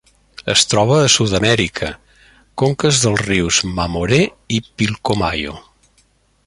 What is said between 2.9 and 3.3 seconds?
dels